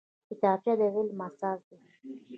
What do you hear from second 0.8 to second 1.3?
علم